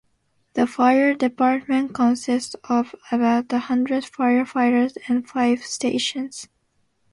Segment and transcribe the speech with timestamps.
[0.55, 6.47] The Fire department consists of about a hundred firefighters and five stations.